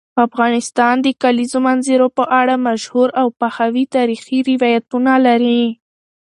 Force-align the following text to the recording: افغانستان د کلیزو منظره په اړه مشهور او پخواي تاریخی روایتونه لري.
افغانستان 0.27 0.95
د 1.05 1.07
کلیزو 1.23 1.59
منظره 1.67 2.07
په 2.17 2.23
اړه 2.41 2.55
مشهور 2.67 3.09
او 3.21 3.27
پخواي 3.41 3.83
تاریخی 3.95 4.37
روایتونه 4.49 5.13
لري. 5.25 5.63